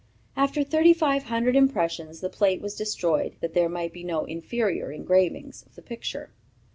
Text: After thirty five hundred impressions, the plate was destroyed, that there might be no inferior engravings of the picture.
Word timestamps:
After 0.35 0.63
thirty 0.63 0.93
five 0.93 1.25
hundred 1.25 1.55
impressions, 1.55 2.21
the 2.21 2.29
plate 2.29 2.59
was 2.59 2.73
destroyed, 2.73 3.35
that 3.39 3.53
there 3.53 3.69
might 3.69 3.93
be 3.93 4.03
no 4.03 4.25
inferior 4.25 4.91
engravings 4.91 5.61
of 5.61 5.75
the 5.75 5.83
picture. 5.83 6.31